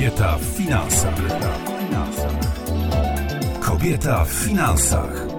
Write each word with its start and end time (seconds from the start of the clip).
Kobieta 0.00 0.36
w 0.36 0.44
finansach. 0.56 1.14
Kobieta 3.60 4.24
w 4.24 4.28
finansach. 4.28 5.29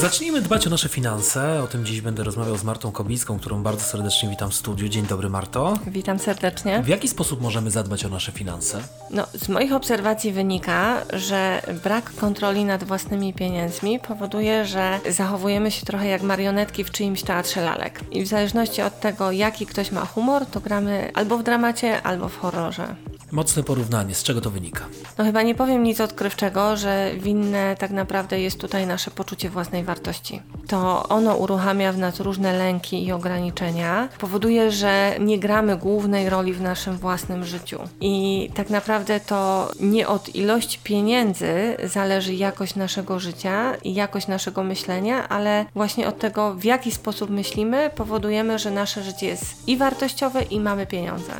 Zacznijmy 0.00 0.42
dbać 0.42 0.66
o 0.66 0.70
nasze 0.70 0.88
finanse. 0.88 1.62
O 1.62 1.66
tym 1.66 1.84
dziś 1.84 2.00
będę 2.00 2.24
rozmawiał 2.24 2.56
z 2.56 2.64
Martą 2.64 2.92
Kobicką, 2.92 3.38
którą 3.38 3.62
bardzo 3.62 3.84
serdecznie 3.84 4.28
witam 4.28 4.50
w 4.50 4.54
studiu. 4.54 4.88
Dzień 4.88 5.06
dobry, 5.06 5.28
Marto. 5.28 5.74
Witam 5.86 6.18
serdecznie. 6.18 6.82
W 6.82 6.88
jaki 6.88 7.08
sposób 7.08 7.40
możemy 7.40 7.70
zadbać 7.70 8.04
o 8.04 8.08
nasze 8.08 8.32
finanse? 8.32 8.82
No, 9.10 9.26
z 9.34 9.48
moich 9.48 9.72
obserwacji 9.72 10.32
wynika, 10.32 11.02
że 11.12 11.62
brak 11.84 12.14
kontroli 12.14 12.64
nad 12.64 12.84
własnymi 12.84 13.34
pieniędzmi 13.34 14.00
powoduje, 14.00 14.66
że 14.66 15.00
zachowujemy 15.10 15.70
się 15.70 15.86
trochę 15.86 16.06
jak 16.08 16.22
marionetki 16.22 16.84
w 16.84 16.90
czyimś 16.90 17.22
teatrze 17.22 17.62
lalek. 17.62 18.00
I 18.10 18.22
w 18.22 18.26
zależności 18.26 18.82
od 18.82 19.00
tego, 19.00 19.32
jaki 19.32 19.66
ktoś 19.66 19.92
ma 19.92 20.06
humor, 20.06 20.46
to 20.46 20.60
gramy 20.60 21.10
albo 21.14 21.38
w 21.38 21.42
dramacie, 21.42 22.02
albo 22.02 22.28
w 22.28 22.38
horrorze. 22.38 22.96
Mocne 23.32 23.62
porównanie. 23.62 24.14
Z 24.14 24.22
czego 24.22 24.40
to 24.40 24.50
wynika? 24.50 24.84
No 25.18 25.24
chyba 25.24 25.42
nie 25.42 25.54
powiem 25.54 25.82
nic 25.82 26.00
odkrywczego, 26.00 26.76
że 26.76 27.10
winne 27.18 27.76
tak 27.78 27.90
naprawdę 27.90 28.40
jest 28.40 28.60
tutaj 28.60 28.86
nasze 28.86 29.10
poczucie 29.10 29.50
własnej 29.50 29.84
wartości. 29.84 30.42
To 30.66 31.08
ono 31.08 31.36
uruchamia 31.36 31.92
w 31.92 31.98
nas 31.98 32.20
różne 32.20 32.58
lęki 32.58 33.04
i 33.04 33.12
ograniczenia, 33.12 34.08
powoduje, 34.18 34.70
że 34.70 35.16
nie 35.20 35.38
gramy 35.38 35.76
głównej 35.76 36.30
roli 36.30 36.52
w 36.52 36.60
naszym 36.60 36.96
własnym 36.96 37.44
życiu. 37.44 37.78
I 38.00 38.48
tak 38.54 38.70
naprawdę 38.70 39.20
to 39.20 39.70
nie 39.80 40.08
od 40.08 40.34
ilości 40.34 40.78
pieniędzy 40.82 41.76
zależy 41.84 42.34
jakość 42.34 42.74
naszego 42.74 43.18
życia 43.18 43.74
i 43.84 43.94
jakość 43.94 44.26
naszego 44.26 44.62
myślenia, 44.64 45.28
ale 45.28 45.66
właśnie 45.74 46.08
od 46.08 46.18
tego, 46.18 46.54
w 46.54 46.64
jaki 46.64 46.90
sposób 46.90 47.30
myślimy, 47.30 47.90
powodujemy, 47.94 48.58
że 48.58 48.70
nasze 48.70 49.02
życie 49.02 49.26
jest 49.26 49.68
i 49.68 49.76
wartościowe, 49.76 50.42
i 50.42 50.60
mamy 50.60 50.86
pieniądze. 50.86 51.32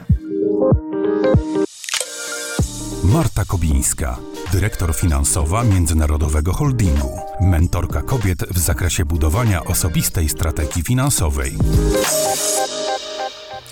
Marta 3.17 3.45
Kobińska, 3.45 4.17
dyrektor 4.53 4.95
finansowa 4.95 5.65
Międzynarodowego 5.65 6.53
Holdingu, 6.53 7.21
mentorka 7.41 8.03
kobiet 8.03 8.45
w 8.51 8.59
zakresie 8.59 9.05
budowania 9.05 9.65
osobistej 9.65 10.29
strategii 10.29 10.83
finansowej. 10.83 11.57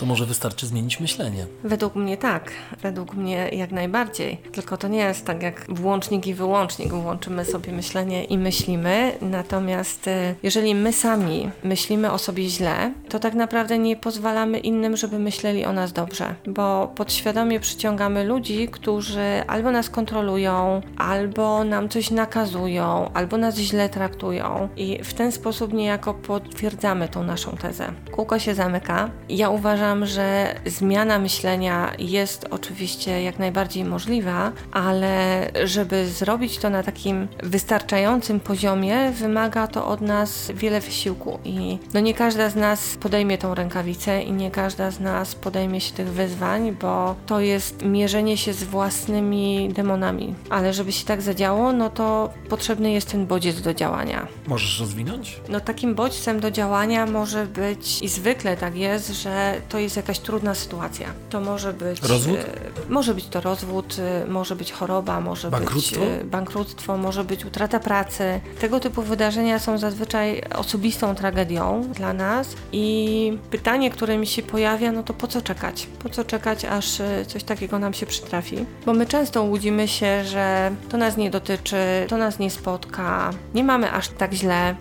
To 0.00 0.06
może 0.06 0.26
wystarczy 0.26 0.66
zmienić 0.66 1.00
myślenie. 1.00 1.46
Według 1.64 1.94
mnie 1.94 2.16
tak, 2.16 2.52
według 2.82 3.14
mnie 3.14 3.48
jak 3.48 3.70
najbardziej. 3.72 4.36
Tylko 4.52 4.76
to 4.76 4.88
nie 4.88 4.98
jest 4.98 5.26
tak 5.26 5.42
jak 5.42 5.66
włącznik 5.68 6.26
i 6.26 6.34
wyłącznik. 6.34 6.92
Włączymy 6.92 7.44
sobie 7.44 7.72
myślenie 7.72 8.24
i 8.24 8.38
myślimy. 8.38 9.12
Natomiast 9.20 10.06
y, 10.06 10.34
jeżeli 10.42 10.74
my 10.74 10.92
sami 10.92 11.50
myślimy 11.64 12.12
o 12.12 12.18
sobie 12.18 12.48
źle, 12.48 12.92
to 13.08 13.18
tak 13.18 13.34
naprawdę 13.34 13.78
nie 13.78 13.96
pozwalamy 13.96 14.58
innym, 14.58 14.96
żeby 14.96 15.18
myśleli 15.18 15.64
o 15.64 15.72
nas 15.72 15.92
dobrze. 15.92 16.34
Bo 16.46 16.92
podświadomie 16.94 17.60
przyciągamy 17.60 18.24
ludzi, 18.24 18.68
którzy 18.68 19.42
albo 19.46 19.70
nas 19.70 19.90
kontrolują, 19.90 20.80
albo 20.98 21.64
nam 21.64 21.88
coś 21.88 22.10
nakazują, 22.10 23.10
albo 23.14 23.36
nas 23.36 23.56
źle 23.56 23.88
traktują. 23.88 24.68
I 24.76 25.04
w 25.04 25.14
ten 25.14 25.32
sposób 25.32 25.72
niejako 25.72 26.14
potwierdzamy 26.14 27.08
tą 27.08 27.22
naszą 27.22 27.56
tezę. 27.56 27.92
Kółko 28.12 28.38
się 28.38 28.54
zamyka. 28.54 29.10
Ja 29.28 29.48
uważam, 29.50 29.83
uważam, 29.84 30.06
że 30.06 30.54
zmiana 30.66 31.18
myślenia 31.18 31.92
jest 31.98 32.46
oczywiście 32.50 33.22
jak 33.22 33.38
najbardziej 33.38 33.84
możliwa, 33.84 34.52
ale 34.72 35.50
żeby 35.64 36.06
zrobić 36.06 36.58
to 36.58 36.70
na 36.70 36.82
takim 36.82 37.28
wystarczającym 37.42 38.40
poziomie, 38.40 39.10
wymaga 39.10 39.66
to 39.66 39.86
od 39.86 40.00
nas 40.00 40.52
wiele 40.54 40.80
wysiłku 40.80 41.38
i 41.44 41.78
no 41.94 42.00
nie 42.00 42.14
każda 42.14 42.50
z 42.50 42.56
nas 42.56 42.96
podejmie 42.96 43.38
tą 43.38 43.54
rękawicę 43.54 44.22
i 44.22 44.32
nie 44.32 44.50
każda 44.50 44.90
z 44.90 45.00
nas 45.00 45.34
podejmie 45.34 45.80
się 45.80 45.94
tych 45.94 46.08
wyzwań, 46.08 46.76
bo 46.80 47.14
to 47.26 47.40
jest 47.40 47.82
mierzenie 47.82 48.36
się 48.36 48.52
z 48.52 48.64
własnymi 48.64 49.70
demonami. 49.72 50.34
Ale 50.50 50.72
żeby 50.72 50.92
się 50.92 51.04
tak 51.04 51.22
zadziało, 51.22 51.72
no 51.72 51.90
to 51.90 52.30
potrzebny 52.48 52.92
jest 52.92 53.10
ten 53.10 53.26
bodziec 53.26 53.60
do 53.60 53.74
działania. 53.74 54.26
Możesz 54.46 54.80
rozwinąć? 54.80 55.40
No 55.48 55.60
takim 55.60 55.94
bodźcem 55.94 56.40
do 56.40 56.50
działania 56.50 57.06
może 57.06 57.46
być 57.46 58.02
i 58.02 58.08
zwykle 58.08 58.56
tak 58.56 58.76
jest, 58.76 59.08
że 59.22 59.60
to 59.74 59.78
jest 59.78 59.96
jakaś 59.96 60.18
trudna 60.18 60.54
sytuacja. 60.54 61.08
To 61.30 61.40
może 61.40 61.72
być. 61.72 62.02
Rozwód? 62.02 62.36
E, 62.36 62.92
może 62.92 63.14
być 63.14 63.28
to 63.28 63.40
rozwód, 63.40 63.96
e, 63.98 64.26
może 64.26 64.56
być 64.56 64.72
choroba, 64.72 65.20
może 65.20 65.50
bankructwo? 65.50 66.00
być 66.00 66.08
e, 66.08 66.24
bankructwo, 66.24 66.96
może 66.96 67.24
być 67.24 67.44
utrata 67.44 67.80
pracy. 67.80 68.40
Tego 68.60 68.80
typu 68.80 69.02
wydarzenia 69.02 69.58
są 69.58 69.78
zazwyczaj 69.78 70.42
osobistą 70.54 71.14
tragedią 71.14 71.82
dla 71.94 72.12
nas 72.12 72.56
i 72.72 73.38
pytanie, 73.50 73.90
które 73.90 74.18
mi 74.18 74.26
się 74.26 74.42
pojawia, 74.42 74.92
no 74.92 75.02
to 75.02 75.14
po 75.14 75.26
co 75.26 75.42
czekać? 75.42 75.86
Po 76.02 76.08
co 76.08 76.24
czekać, 76.24 76.64
aż 76.64 77.02
coś 77.26 77.44
takiego 77.44 77.78
nam 77.78 77.94
się 77.94 78.06
przytrafi? 78.06 78.66
Bo 78.86 78.92
my 78.92 79.06
często 79.06 79.42
łudzimy 79.42 79.88
się, 79.88 80.24
że 80.24 80.70
to 80.88 80.96
nas 80.96 81.16
nie 81.16 81.30
dotyczy, 81.30 81.76
to 82.08 82.16
nas 82.16 82.38
nie 82.38 82.50
spotka, 82.50 83.30
nie 83.54 83.64
mamy 83.64 83.92
aż 83.92 84.08
tak 84.08 84.32
źle 84.32 84.74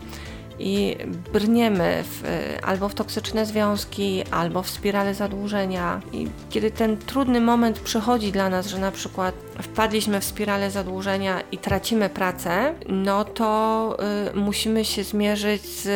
i 0.60 0.98
brniemy 1.34 2.04
w, 2.04 2.24
albo 2.64 2.90
w 2.90 2.94
toksyczne 2.94 3.46
związki, 3.46 4.24
albo 4.32 4.64
w 4.64 4.70
spirale 4.70 5.14
zadłużenia. 5.14 6.02
I 6.14 6.28
kiedy 6.50 6.72
ten 6.72 6.98
trudny 6.98 7.42
moment 7.42 7.80
przychodzi 7.80 8.32
dla 8.32 8.50
nas, 8.50 8.68
że 8.68 8.78
na 8.78 8.92
przykład 8.92 9.36
wpadliśmy 9.62 10.20
w 10.20 10.24
spirale 10.24 10.72
zadłużenia 10.72 11.42
i 11.52 11.58
tracimy 11.58 12.10
pracę, 12.10 12.74
no 12.90 13.26
to 13.26 13.98
y, 14.32 14.36
musimy 14.36 14.86
się 14.86 15.04
zmierzyć 15.04 15.62
z 15.66 15.90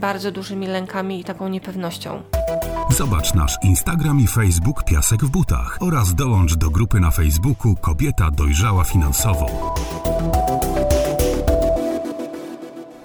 bardzo 0.00 0.32
dużymi 0.32 0.66
lękami 0.66 1.20
i 1.20 1.24
taką 1.24 1.48
niepewnością. 1.48 2.22
Zobacz 2.90 3.34
nasz 3.34 3.56
Instagram 3.62 4.20
i 4.20 4.26
Facebook 4.26 4.84
Piasek 4.84 5.24
w 5.24 5.30
butach 5.30 5.78
oraz 5.80 6.14
dołącz 6.14 6.54
do 6.54 6.70
grupy 6.70 7.00
na 7.00 7.10
Facebooku 7.10 7.74
Kobieta 7.80 8.30
dojrzała 8.30 8.84
finansowo. 8.84 9.74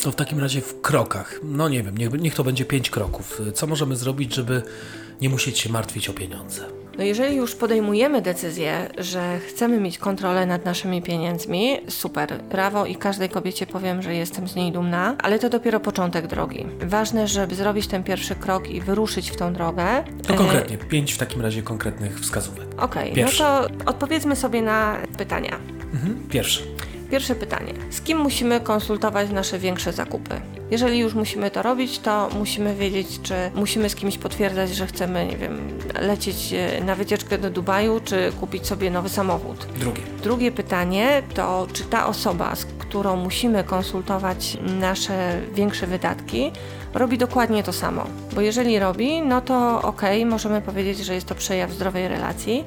To 0.01 0.11
w 0.11 0.15
takim 0.15 0.39
razie 0.39 0.61
w 0.61 0.81
krokach. 0.81 1.39
No 1.43 1.69
nie 1.69 1.83
wiem, 1.83 1.97
niech, 1.97 2.13
niech 2.13 2.35
to 2.35 2.43
będzie 2.43 2.65
pięć 2.65 2.89
kroków. 2.89 3.41
Co 3.53 3.67
możemy 3.67 3.95
zrobić, 3.95 4.35
żeby 4.35 4.61
nie 5.21 5.29
musieć 5.29 5.59
się 5.59 5.69
martwić 5.69 6.09
o 6.09 6.13
pieniądze? 6.13 6.65
No 6.97 7.03
jeżeli 7.05 7.35
już 7.35 7.55
podejmujemy 7.55 8.21
decyzję, 8.21 8.89
że 8.97 9.39
chcemy 9.39 9.79
mieć 9.79 9.97
kontrolę 9.97 10.45
nad 10.45 10.65
naszymi 10.65 11.01
pieniędzmi, 11.01 11.77
super, 11.89 12.43
brawo 12.49 12.85
i 12.85 12.95
każdej 12.95 13.29
kobiecie 13.29 13.67
powiem, 13.67 14.01
że 14.01 14.15
jestem 14.15 14.47
z 14.47 14.55
niej 14.55 14.71
dumna, 14.71 15.15
ale 15.23 15.39
to 15.39 15.49
dopiero 15.49 15.79
początek 15.79 16.27
drogi. 16.27 16.65
Ważne, 16.79 17.27
żeby 17.27 17.55
zrobić 17.55 17.87
ten 17.87 18.03
pierwszy 18.03 18.35
krok 18.35 18.69
i 18.69 18.81
wyruszyć 18.81 19.31
w 19.31 19.35
tą 19.35 19.53
drogę. 19.53 20.03
To 20.27 20.33
konkretnie, 20.33 20.77
pięć 20.77 21.13
w 21.13 21.17
takim 21.17 21.41
razie 21.41 21.61
konkretnych 21.61 22.19
wskazówek. 22.19 22.67
Okej, 22.77 23.11
okay, 23.11 23.23
no 23.23 23.31
to 23.37 23.67
odpowiedzmy 23.85 24.35
sobie 24.35 24.61
na 24.61 24.97
pytania. 25.17 25.59
Mhm, 25.93 26.27
pierwszy. 26.29 26.63
Pierwsze 27.11 27.35
pytanie. 27.35 27.73
Z 27.89 28.01
kim 28.01 28.17
musimy 28.17 28.59
konsultować 28.59 29.29
nasze 29.29 29.59
większe 29.59 29.93
zakupy? 29.93 30.41
Jeżeli 30.71 30.99
już 30.99 31.13
musimy 31.13 31.51
to 31.51 31.61
robić, 31.61 31.99
to 31.99 32.29
musimy 32.39 32.75
wiedzieć, 32.75 33.07
czy 33.23 33.33
musimy 33.55 33.89
z 33.89 33.95
kimś 33.95 34.17
potwierdzać, 34.17 34.75
że 34.75 34.87
chcemy, 34.87 35.25
nie 35.25 35.37
wiem, 35.37 35.79
lecieć 36.01 36.53
e, 36.53 36.83
na 36.83 36.95
wycieczkę 36.95 37.37
do 37.37 37.49
Dubaju, 37.49 37.99
czy 38.05 38.31
kupić 38.39 38.67
sobie 38.67 38.91
nowy 38.91 39.09
samochód. 39.09 39.65
Drugie. 39.79 40.01
Drugie 40.23 40.51
pytanie 40.51 41.23
to, 41.33 41.67
czy 41.73 41.83
ta 41.83 42.07
osoba, 42.07 42.55
z 42.55 42.65
którą 42.65 43.15
musimy 43.15 43.63
konsultować 43.63 44.57
nasze 44.79 45.41
większe 45.53 45.87
wydatki, 45.87 46.51
robi 46.93 47.17
dokładnie 47.17 47.63
to 47.63 47.73
samo. 47.73 48.05
Bo 48.35 48.41
jeżeli 48.41 48.79
robi, 48.79 49.21
no 49.21 49.41
to 49.41 49.81
okej, 49.81 50.19
okay, 50.19 50.31
możemy 50.31 50.61
powiedzieć, 50.61 50.97
że 50.97 51.15
jest 51.15 51.27
to 51.27 51.35
przejaw 51.35 51.71
zdrowej 51.71 52.07
relacji 52.07 52.63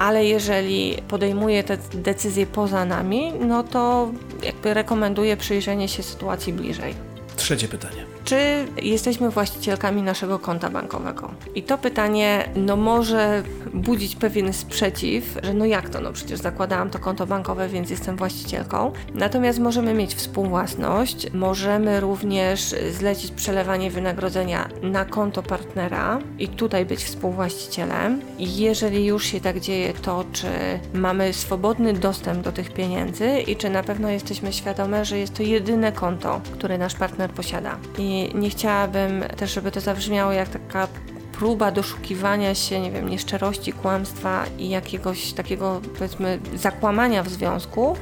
ale 0.00 0.24
jeżeli 0.24 0.96
podejmuje 1.08 1.64
te 1.64 1.76
decyzje 1.94 2.46
poza 2.46 2.84
nami, 2.84 3.32
no 3.40 3.62
to 3.62 4.10
jakby 4.42 4.74
rekomenduję 4.74 5.36
przyjrzenie 5.36 5.88
się 5.88 6.02
sytuacji 6.02 6.52
bliżej. 6.52 6.94
Trzecie 7.36 7.68
pytanie 7.68 8.04
czy 8.30 8.66
jesteśmy 8.82 9.30
właścicielkami 9.30 10.02
naszego 10.02 10.38
konta 10.38 10.70
bankowego? 10.70 11.30
I 11.54 11.62
to 11.62 11.78
pytanie 11.78 12.48
no 12.56 12.76
może 12.76 13.42
budzić 13.74 14.16
pewien 14.16 14.52
sprzeciw, 14.52 15.38
że 15.42 15.54
no 15.54 15.64
jak 15.64 15.88
to, 15.88 16.00
no 16.00 16.12
przecież 16.12 16.40
zakładałam 16.40 16.90
to 16.90 16.98
konto 16.98 17.26
bankowe, 17.26 17.68
więc 17.68 17.90
jestem 17.90 18.16
właścicielką. 18.16 18.92
Natomiast 19.14 19.58
możemy 19.58 19.94
mieć 19.94 20.14
współwłasność, 20.14 21.32
możemy 21.32 22.00
również 22.00 22.74
zlecić 22.90 23.30
przelewanie 23.30 23.90
wynagrodzenia 23.90 24.68
na 24.82 25.04
konto 25.04 25.42
partnera 25.42 26.18
i 26.38 26.48
tutaj 26.48 26.86
być 26.86 27.04
współwłaścicielem. 27.04 28.20
Jeżeli 28.38 29.06
już 29.06 29.24
się 29.24 29.40
tak 29.40 29.60
dzieje, 29.60 29.92
to 29.92 30.24
czy 30.32 30.48
mamy 30.94 31.32
swobodny 31.32 31.92
dostęp 31.92 32.44
do 32.44 32.52
tych 32.52 32.72
pieniędzy 32.72 33.40
i 33.40 33.56
czy 33.56 33.70
na 33.70 33.82
pewno 33.82 34.08
jesteśmy 34.08 34.52
świadome, 34.52 35.04
że 35.04 35.18
jest 35.18 35.34
to 35.34 35.42
jedyne 35.42 35.92
konto, 35.92 36.40
które 36.52 36.78
nasz 36.78 36.94
partner 36.94 37.30
posiada. 37.30 37.78
I 37.98 38.19
nie 38.28 38.50
chciałabym 38.50 39.24
też, 39.36 39.54
żeby 39.54 39.70
to 39.70 39.80
zabrzmiało 39.80 40.32
jak 40.32 40.48
taka 40.48 40.88
próba 41.32 41.70
doszukiwania 41.70 42.54
się, 42.54 42.80
nie 42.80 42.90
wiem, 42.90 43.08
nieszczerości, 43.08 43.72
kłamstwa 43.72 44.44
i 44.58 44.68
jakiegoś 44.68 45.32
takiego, 45.32 45.80
powiedzmy, 45.98 46.38
zakłamania 46.54 47.22
w 47.22 47.28
związku, 47.28 47.96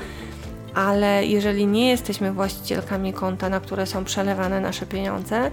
ale 0.75 1.27
jeżeli 1.27 1.67
nie 1.67 1.89
jesteśmy 1.89 2.33
właścicielkami 2.33 3.13
konta, 3.13 3.49
na 3.49 3.61
które 3.61 3.87
są 3.87 4.05
przelewane 4.05 4.61
nasze 4.61 4.87
pieniądze, 4.87 5.51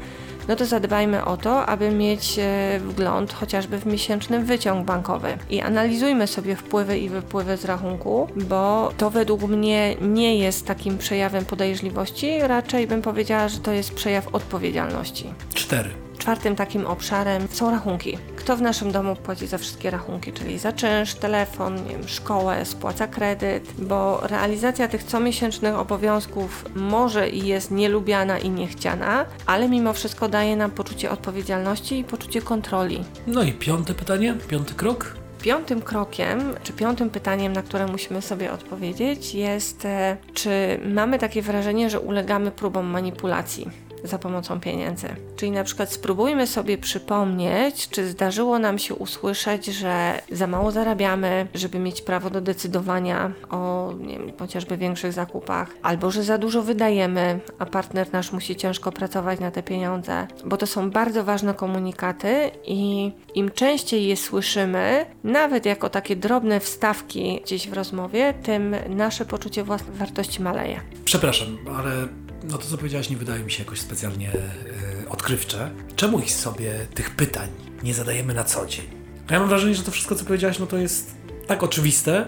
no 0.48 0.56
to 0.56 0.66
zadbajmy 0.66 1.26
o 1.26 1.38
to, 1.38 1.66
aby 1.66 1.92
mieć 1.92 2.40
e, 2.40 2.80
wgląd 2.80 3.34
chociażby 3.34 3.78
w 3.78 3.86
miesięczny 3.86 4.44
wyciąg 4.44 4.86
bankowy 4.86 5.38
i 5.50 5.62
analizujmy 5.62 6.28
sobie 6.28 6.56
wpływy 6.56 6.98
i 6.98 7.10
wypływy 7.10 7.58
z 7.58 7.66
rachunku, 7.66 8.28
bo 8.36 8.92
to 8.98 9.10
według 9.10 9.42
mnie 9.42 9.96
nie 10.02 10.38
jest 10.38 10.68
takim 10.68 10.98
przejawem 10.98 11.46
podejrzliwości, 11.46 12.40
raczej 12.40 12.88
bym 12.88 13.02
powiedziała, 13.02 13.48
że 13.48 13.60
to 13.60 13.72
jest 13.72 13.94
przejaw 13.94 14.36
odpowiedzialności. 14.36 15.34
Cztery. 15.54 16.05
Czwartym 16.26 16.56
takim 16.56 16.88
obszarem 16.88 17.48
są 17.52 17.72
rachunki. 17.72 18.18
Kto 18.36 18.58
w 18.58 18.62
naszym 18.62 18.92
domu 18.92 19.16
płaci 19.16 19.48
za 19.48 19.58
wszystkie 19.58 19.92
rachunki, 19.92 20.34
czyli 20.34 20.60
za 20.60 20.74
czynsz, 20.74 21.14
telefon, 21.14 21.76
nie 21.76 21.90
wiem, 21.90 22.08
szkołę, 22.08 22.66
spłaca 22.66 23.08
kredyt, 23.08 23.74
bo 23.78 24.22
realizacja 24.28 24.88
tych 24.88 25.04
comiesięcznych 25.04 25.76
obowiązków 25.76 26.66
może 26.76 27.30
i 27.30 27.48
jest 27.48 27.72
nielubiana 27.72 28.40
i 28.40 28.50
niechciana, 28.50 29.26
ale 29.46 29.70
mimo 29.70 29.94
wszystko 29.94 30.30
daje 30.30 30.56
nam 30.56 30.72
poczucie 30.72 31.12
odpowiedzialności 31.12 32.00
i 32.00 32.04
poczucie 32.04 32.42
kontroli. 32.42 33.04
No 33.28 33.44
i 33.44 33.54
piąte 33.54 33.94
pytanie, 33.94 34.36
piąty 34.48 34.74
krok. 34.74 35.16
Piątym 35.42 35.82
krokiem, 35.82 36.54
czy 36.64 36.74
piątym 36.74 37.10
pytaniem, 37.10 37.54
na 37.54 37.62
które 37.62 37.88
musimy 37.88 38.22
sobie 38.22 38.52
odpowiedzieć, 38.52 39.36
jest, 39.36 39.86
e, 39.86 40.18
czy 40.34 40.80
mamy 40.94 41.20
takie 41.20 41.42
wrażenie, 41.42 41.90
że 41.90 42.00
ulegamy 42.00 42.52
próbom 42.52 42.86
manipulacji 42.86 43.85
za 44.04 44.18
pomocą 44.18 44.60
pieniędzy. 44.60 45.08
Czyli 45.36 45.52
na 45.52 45.64
przykład 45.64 45.92
spróbujmy 45.92 46.48
sobie 46.48 46.78
przypomnieć, 46.78 47.90
czy 47.90 48.08
zdarzyło 48.08 48.60
nam 48.60 48.80
się 48.80 48.96
usłyszeć, 48.96 49.66
że 49.66 50.22
za 50.32 50.48
mało 50.48 50.72
zarabiamy, 50.72 51.48
żeby 51.54 51.80
mieć 51.80 52.02
prawo 52.02 52.30
do 52.30 52.42
decydowania 52.42 53.32
o 53.50 53.94
nie 54.00 54.20
wiem, 54.20 54.32
chociażby 54.40 54.78
większych 54.78 55.14
zakupach, 55.14 55.70
albo 55.82 56.12
że 56.12 56.24
za 56.24 56.38
dużo 56.38 56.62
wydajemy, 56.64 57.40
a 57.60 57.66
partner 57.66 58.14
nasz 58.14 58.32
musi 58.32 58.56
ciężko 58.56 58.92
pracować 58.92 59.40
na 59.40 59.52
te 59.52 59.64
pieniądze, 59.64 60.28
bo 60.46 60.58
to 60.58 60.68
są 60.68 60.92
bardzo 60.92 61.24
ważne 61.24 61.54
komunikaty 61.54 62.52
i 62.64 63.12
im 63.36 63.52
częściej 63.52 64.08
je 64.08 64.18
słyszymy, 64.18 65.06
nawet 65.24 65.66
jako 65.66 65.90
takie 65.90 66.16
drobne 66.16 66.60
wstawki 66.60 67.42
gdzieś 67.44 67.70
w 67.70 67.74
rozmowie, 67.74 68.34
tym 68.44 68.76
nasze 68.90 69.26
poczucie 69.26 69.64
własnej 69.64 69.98
wartości 69.98 70.42
maleje. 70.42 70.82
Przepraszam, 71.06 71.58
ale 71.78 72.08
no 72.52 72.58
to 72.58 72.66
co 72.66 72.78
powiedziałaś 72.78 73.10
nie 73.10 73.18
wydaje 73.18 73.44
mi 73.44 73.52
się 73.52 73.64
jakoś 73.64 73.80
specjalnie 73.80 74.26
yy, 74.26 75.10
odkrywcze. 75.10 75.72
Czemu 75.96 76.20
ich 76.20 76.32
sobie 76.32 76.74
tych 76.94 77.16
pytań 77.16 77.50
nie 77.84 77.94
zadajemy 77.94 78.34
na 78.34 78.44
co 78.44 78.66
dzień? 78.66 78.86
Ja 79.32 79.40
mam 79.40 79.50
wrażenie, 79.50 79.76
że 79.76 79.84
to 79.84 79.92
wszystko 79.92 80.16
co 80.16 80.26
powiedziałaś, 80.26 80.60
no 80.60 80.68
to 80.68 80.78
jest 80.78 81.16
tak 81.48 81.64
oczywiste, 81.64 82.28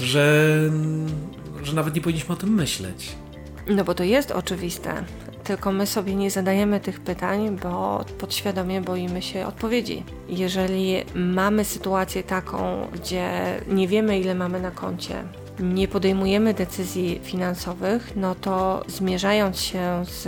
że, 0.00 0.58
że 1.62 1.72
nawet 1.72 1.94
nie 1.94 2.00
powinniśmy 2.00 2.34
o 2.34 2.36
tym 2.36 2.54
myśleć. 2.54 3.12
No 3.66 3.84
bo 3.84 3.94
to 3.94 4.04
jest 4.04 4.30
oczywiste, 4.30 5.04
tylko 5.44 5.72
my 5.72 5.86
sobie 5.86 6.14
nie 6.14 6.30
zadajemy 6.30 6.80
tych 6.80 7.00
pytań, 7.00 7.58
bo 7.62 8.04
podświadomie 8.18 8.80
boimy 8.80 9.22
się 9.22 9.46
odpowiedzi. 9.46 10.04
Jeżeli 10.28 11.04
mamy 11.14 11.64
sytuację 11.64 12.22
taką, 12.22 12.88
gdzie 12.92 13.30
nie 13.68 13.88
wiemy 13.88 14.20
ile 14.20 14.34
mamy 14.34 14.60
na 14.60 14.70
koncie, 14.70 15.24
nie 15.60 15.88
podejmujemy 15.88 16.54
decyzji 16.54 17.20
finansowych, 17.22 18.12
no 18.16 18.34
to 18.34 18.84
zmierzając 18.88 19.60
się 19.60 20.04
z 20.04 20.26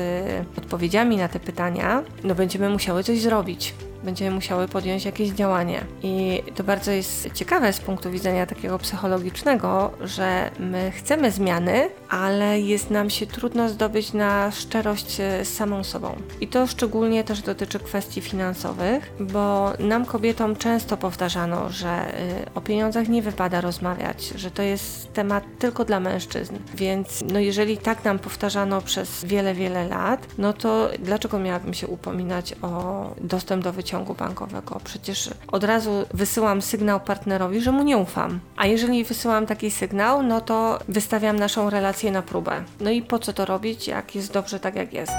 odpowiedziami 0.58 1.16
na 1.16 1.28
te 1.28 1.40
pytania, 1.40 2.02
no 2.24 2.34
będziemy 2.34 2.70
musiały 2.70 3.04
coś 3.04 3.20
zrobić 3.20 3.74
będziemy 4.06 4.30
musiały 4.30 4.68
podjąć 4.68 5.04
jakieś 5.04 5.28
działanie. 5.28 5.84
I 6.02 6.42
to 6.54 6.64
bardzo 6.64 6.90
jest 6.90 7.28
ciekawe 7.34 7.72
z 7.72 7.80
punktu 7.80 8.10
widzenia 8.10 8.46
takiego 8.46 8.78
psychologicznego, 8.78 9.92
że 10.00 10.50
my 10.58 10.90
chcemy 10.90 11.30
zmiany, 11.30 11.88
ale 12.08 12.60
jest 12.60 12.90
nam 12.90 13.10
się 13.10 13.26
trudno 13.26 13.68
zdobyć 13.68 14.12
na 14.12 14.50
szczerość 14.50 15.16
z 15.16 15.48
samą 15.48 15.84
sobą. 15.84 16.16
I 16.40 16.48
to 16.48 16.66
szczególnie 16.66 17.24
też 17.24 17.42
dotyczy 17.42 17.78
kwestii 17.78 18.20
finansowych, 18.20 19.12
bo 19.20 19.72
nam 19.78 20.04
kobietom 20.04 20.56
często 20.56 20.96
powtarzano, 20.96 21.70
że 21.70 22.20
y, 22.20 22.54
o 22.54 22.60
pieniądzach 22.60 23.08
nie 23.08 23.22
wypada 23.22 23.60
rozmawiać, 23.60 24.28
że 24.28 24.50
to 24.50 24.62
jest 24.62 25.12
temat 25.12 25.44
tylko 25.58 25.84
dla 25.84 26.00
mężczyzn. 26.00 26.54
Więc 26.74 27.24
no 27.32 27.38
jeżeli 27.38 27.78
tak 27.78 28.04
nam 28.04 28.18
powtarzano 28.18 28.80
przez 28.82 29.24
wiele, 29.24 29.54
wiele 29.54 29.88
lat, 29.88 30.26
no 30.38 30.52
to 30.52 30.88
dlaczego 30.98 31.38
miałabym 31.38 31.74
się 31.74 31.86
upominać 31.86 32.54
o 32.62 33.10
dostęp 33.20 33.64
do 33.64 33.72
wyciągu 33.72 33.95
ciągu 33.96 34.14
bankowego. 34.14 34.80
Przecież 34.84 35.30
od 35.52 35.64
razu 35.64 36.06
wysyłam 36.14 36.62
sygnał 36.62 37.00
partnerowi, 37.00 37.60
że 37.60 37.72
mu 37.72 37.82
nie 37.82 37.96
ufam. 37.96 38.40
A 38.56 38.66
jeżeli 38.66 39.04
wysyłam 39.04 39.46
taki 39.46 39.70
sygnał, 39.70 40.22
no 40.22 40.40
to 40.40 40.78
wystawiam 40.88 41.38
naszą 41.38 41.70
relację 41.70 42.10
na 42.12 42.22
próbę. 42.22 42.64
No 42.80 42.90
i 42.90 43.02
po 43.02 43.18
co 43.18 43.32
to 43.32 43.44
robić, 43.44 43.88
jak 43.88 44.14
jest 44.14 44.32
dobrze 44.32 44.60
tak, 44.60 44.76
jak 44.76 44.92
jest? 44.92 45.12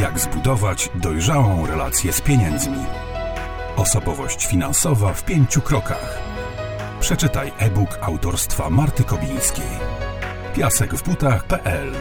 Jak 0.00 0.18
zbudować 0.18 0.90
dojrzałą 0.94 1.66
relację 1.66 2.12
z 2.12 2.20
pieniędzmi? 2.20 2.78
Osobowość 3.76 4.46
finansowa 4.46 5.12
w 5.12 5.24
pięciu 5.24 5.60
krokach. 5.60 6.18
Przeczytaj 7.00 7.52
e-book 7.58 7.98
autorstwa 8.02 8.70
Marty 8.70 9.04
Kobińskiej. 9.04 9.72
Piasek 10.54 10.94
w 10.94 11.02
butach.pl 11.08 11.92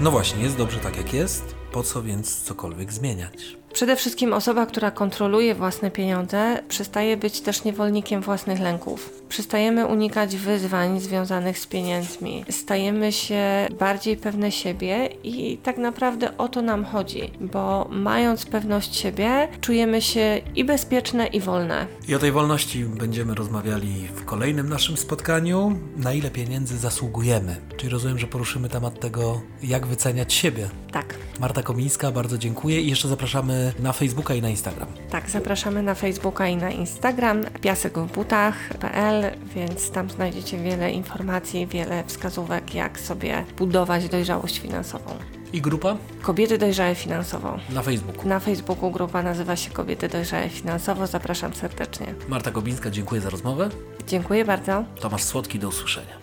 No 0.00 0.10
właśnie, 0.10 0.42
jest 0.42 0.56
dobrze 0.56 0.78
tak 0.80 0.96
jak 0.96 1.14
jest. 1.14 1.54
Po 1.72 1.82
co 1.82 2.02
więc 2.02 2.42
cokolwiek 2.42 2.92
zmieniać? 2.92 3.63
Przede 3.74 3.96
wszystkim 3.96 4.32
osoba, 4.32 4.66
która 4.66 4.90
kontroluje 4.90 5.54
własne 5.54 5.90
pieniądze, 5.90 6.62
przestaje 6.68 7.16
być 7.16 7.40
też 7.40 7.64
niewolnikiem 7.64 8.20
własnych 8.20 8.60
lęków. 8.60 9.10
Przestajemy 9.28 9.86
unikać 9.86 10.36
wyzwań 10.36 11.00
związanych 11.00 11.58
z 11.58 11.66
pieniędzmi. 11.66 12.44
Stajemy 12.50 13.12
się 13.12 13.68
bardziej 13.78 14.16
pewne 14.16 14.52
siebie 14.52 15.08
i 15.24 15.58
tak 15.62 15.78
naprawdę 15.78 16.36
o 16.38 16.48
to 16.48 16.62
nam 16.62 16.84
chodzi, 16.84 17.30
bo 17.40 17.88
mając 17.90 18.46
pewność 18.46 18.96
siebie, 18.96 19.48
czujemy 19.60 20.02
się 20.02 20.40
i 20.54 20.64
bezpieczne, 20.64 21.26
i 21.26 21.40
wolne. 21.40 21.86
I 22.08 22.14
o 22.14 22.18
tej 22.18 22.32
wolności 22.32 22.84
będziemy 22.84 23.34
rozmawiali 23.34 24.08
w 24.14 24.24
kolejnym 24.24 24.68
naszym 24.68 24.96
spotkaniu. 24.96 25.78
Na 25.96 26.12
ile 26.12 26.30
pieniędzy 26.30 26.78
zasługujemy? 26.78 27.56
Czyli 27.76 27.92
rozumiem, 27.92 28.18
że 28.18 28.26
poruszymy 28.26 28.68
temat 28.68 29.00
tego, 29.00 29.40
jak 29.62 29.86
wyceniać 29.86 30.34
siebie. 30.34 30.68
Tak. 30.92 31.14
Marta 31.40 31.62
Komińska, 31.62 32.10
bardzo 32.10 32.38
dziękuję 32.38 32.80
i 32.80 32.90
jeszcze 32.90 33.08
zapraszamy 33.08 33.63
na 33.78 33.92
Facebooka 33.92 34.34
i 34.34 34.42
na 34.42 34.48
Instagram. 34.48 34.88
Tak, 35.10 35.30
zapraszamy 35.30 35.82
na 35.82 35.94
Facebooka 35.94 36.48
i 36.48 36.56
na 36.56 36.70
Instagram 36.70 37.44
piasek 37.60 37.98
w 37.98 38.12
butach.pl, 38.12 39.24
więc 39.54 39.90
tam 39.90 40.10
znajdziecie 40.10 40.58
wiele 40.58 40.90
informacji, 40.92 41.66
wiele 41.66 42.04
wskazówek, 42.06 42.74
jak 42.74 43.00
sobie 43.00 43.44
budować 43.58 44.08
dojrzałość 44.08 44.58
finansową. 44.58 45.10
I 45.52 45.60
grupa? 45.60 45.96
Kobiety 46.22 46.58
dojrzałe 46.58 46.94
finansowo. 46.94 47.58
Na 47.70 47.82
Facebooku. 47.82 48.28
Na 48.28 48.40
Facebooku 48.40 48.90
grupa 48.90 49.22
nazywa 49.22 49.56
się 49.56 49.70
Kobiety 49.70 50.08
dojrzałe 50.08 50.48
finansowo. 50.48 51.06
Zapraszam 51.06 51.54
serdecznie. 51.54 52.14
Marta 52.28 52.50
Kobińska, 52.50 52.90
dziękuję 52.90 53.20
za 53.20 53.30
rozmowę. 53.30 53.68
Dziękuję 54.06 54.44
bardzo. 54.44 54.84
Tomasz 55.00 55.22
Słodki, 55.22 55.58
do 55.58 55.68
usłyszenia. 55.68 56.18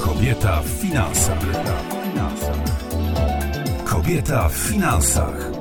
Kobieta 0.00 0.62
w 0.62 0.68
finansach. 0.68 1.38
Kobieta 3.84 4.48
w 4.48 4.52
finansach. 4.52 5.57